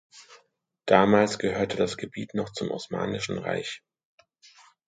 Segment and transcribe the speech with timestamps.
[0.87, 3.83] Damals gehörte das Gebiet noch zum Osmanischen Reich.